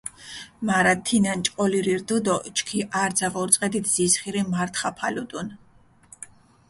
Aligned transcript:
მარა 0.67 0.93
თინა 1.05 1.33
ნჭყოლირი 1.39 1.93
რდჷ 1.99 2.17
დო 2.25 2.35
ჩქი 2.55 2.79
არძა 3.03 3.27
ვორწყედით 3.33 3.85
ზისხირი 3.93 4.41
მართხაფალუდუნ. 4.53 5.47